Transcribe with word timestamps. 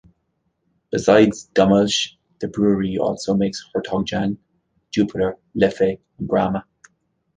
Besides 0.91 1.47
"Dommelsch" 1.53 2.13
the 2.39 2.47
brewery 2.47 2.97
also 2.97 3.35
makes 3.35 3.63
"Hertog 3.71 4.07
Jan", 4.07 4.39
"Jupiler", 4.91 5.37
"Leffe" 5.55 5.99
and 6.17 6.27
"Brahma". 6.27 6.65